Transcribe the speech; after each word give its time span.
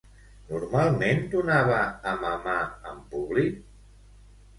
Normalment 0.51 1.19
donava 1.33 1.75
a 2.11 2.13
mamar 2.23 2.55
en 2.93 2.97
públic? 3.13 3.61